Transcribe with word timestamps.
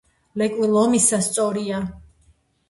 ლეკვი 0.41 0.69
ლომისა 0.71 1.19
სწორია 1.27 1.85